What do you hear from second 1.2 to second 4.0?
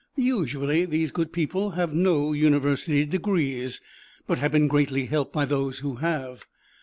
people have no University degrees,